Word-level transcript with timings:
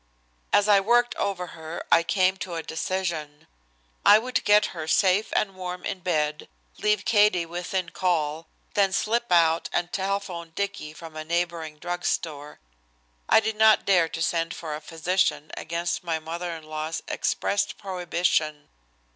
As 0.51 0.67
I 0.67 0.79
worked 0.79 1.13
over 1.17 1.45
her 1.55 1.85
I 1.91 2.01
came 2.01 2.35
to 2.37 2.55
a 2.55 2.63
decision. 2.63 3.45
I 4.03 4.17
would 4.17 4.43
get 4.45 4.73
her 4.73 4.87
safe 4.87 5.29
and 5.35 5.53
warm 5.53 5.85
in 5.85 5.99
bed, 5.99 6.49
leave 6.79 7.05
Katie 7.05 7.45
within 7.45 7.89
call, 7.91 8.47
then 8.73 8.93
slip 8.93 9.31
out 9.31 9.69
and 9.71 9.93
telephone 9.93 10.53
Dicky 10.55 10.91
from 10.93 11.13
the 11.13 11.23
neighboring 11.23 11.77
drug 11.77 12.03
store. 12.03 12.59
I 13.29 13.39
did 13.39 13.57
not 13.57 13.85
dare 13.85 14.09
to 14.09 14.23
send 14.23 14.55
for 14.55 14.73
a 14.73 14.81
physician 14.81 15.51
against 15.55 16.03
my 16.03 16.17
mother 16.17 16.49
in 16.51 16.63
law's 16.63 17.03
expressed 17.07 17.77
prohibition. 17.77 18.69